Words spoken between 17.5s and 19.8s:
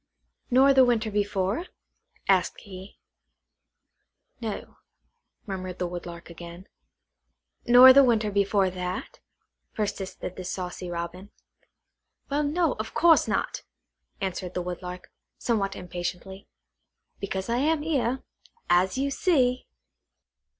am here, as you see."